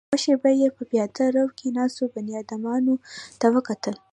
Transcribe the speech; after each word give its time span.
يوه 0.09 0.21
شېبه 0.23 0.49
يې 0.61 0.67
په 0.77 0.83
پياده 0.89 1.25
رو 1.35 1.45
کې 1.57 1.67
ناستو 1.77 2.03
بنيادمانو 2.13 2.93
ته 3.39 3.47
وکتل. 3.55 3.95